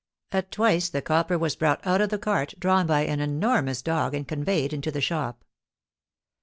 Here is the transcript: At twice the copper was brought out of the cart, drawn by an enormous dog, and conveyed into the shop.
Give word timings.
At 0.31 0.49
twice 0.49 0.89
the 0.89 1.03
copper 1.03 1.37
was 1.37 1.55
brought 1.55 1.85
out 1.85 2.01
of 2.01 2.09
the 2.09 2.17
cart, 2.17 2.55
drawn 2.57 2.87
by 2.87 3.01
an 3.01 3.19
enormous 3.19 3.83
dog, 3.83 4.15
and 4.15 4.27
conveyed 4.27 4.73
into 4.73 4.89
the 4.89 4.99
shop. 4.99 5.45